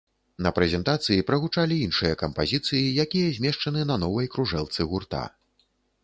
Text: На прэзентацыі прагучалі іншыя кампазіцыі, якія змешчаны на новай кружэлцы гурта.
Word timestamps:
На 0.43 0.51
прэзентацыі 0.57 1.25
прагучалі 1.27 1.75
іншыя 1.87 2.13
кампазіцыі, 2.21 2.81
якія 3.05 3.27
змешчаны 3.37 3.83
на 3.91 3.99
новай 4.05 4.31
кружэлцы 4.37 4.87
гурта. 4.95 5.21